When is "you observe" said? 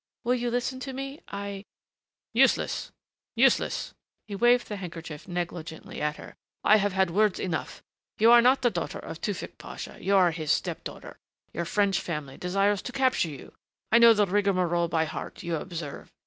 15.43-16.11